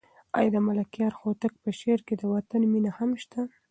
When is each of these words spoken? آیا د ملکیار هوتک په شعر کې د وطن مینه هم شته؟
آیا 0.37 0.49
د 0.55 0.57
ملکیار 0.67 1.11
هوتک 1.21 1.53
په 1.63 1.69
شعر 1.79 1.99
کې 2.07 2.15
د 2.17 2.23
وطن 2.33 2.61
مینه 2.71 2.91
هم 2.97 3.11
شته؟ 3.21 3.41